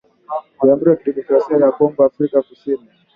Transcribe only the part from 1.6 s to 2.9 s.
ya Kongo na Afrika kusini